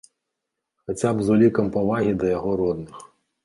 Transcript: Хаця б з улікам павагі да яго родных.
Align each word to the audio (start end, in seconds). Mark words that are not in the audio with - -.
Хаця 0.85 1.11
б 1.19 1.27
з 1.29 1.31
улікам 1.35 1.71
павагі 1.77 2.19
да 2.25 2.35
яго 2.37 2.59
родных. 2.63 3.09